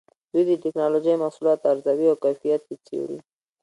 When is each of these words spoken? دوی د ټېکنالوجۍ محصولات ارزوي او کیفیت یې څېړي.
دوی 0.31 0.43
د 0.47 0.51
ټېکنالوجۍ 0.63 1.13
محصولات 1.19 1.59
ارزوي 1.71 2.07
او 2.11 2.17
کیفیت 2.23 2.61
یې 2.69 2.75
څېړي. 2.85 3.19